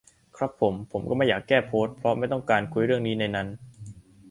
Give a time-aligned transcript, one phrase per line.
[0.37, 3.47] ครับผม ผมก็ไม่อยากโพสต์แก้ เพราะไม่ต้องการคุยเรื่องนี้ในนั้น